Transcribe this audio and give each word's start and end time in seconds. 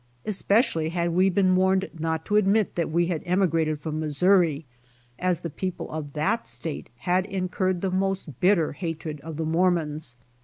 Especially 0.25 0.89
had 0.89 1.11
we 1.11 1.29
been 1.29 1.55
w^arned 1.55 1.99
not 1.99 2.25
to 2.25 2.35
admit 2.35 2.73
that 2.73 2.89
we 2.89 3.05
had 3.05 3.21
emigrated 3.23 3.79
from 3.79 3.99
Mis 3.99 4.17
souri, 4.19 4.63
as 5.19 5.41
the 5.41 5.49
people 5.51 5.91
of 5.91 6.13
that 6.13 6.47
state 6.47 6.89
had 7.01 7.23
incurred 7.27 7.81
the 7.81 7.91
most 7.91 8.39
bitter 8.39 8.71
hatred 8.71 9.21
of 9.21 9.37
the 9.37 9.45
Mormons. 9.45 10.15